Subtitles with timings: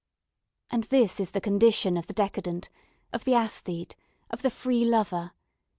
[0.71, 2.71] And this is the condition of the decadent,
[3.13, 3.95] of the aesthete,
[4.31, 5.33] of the free lover.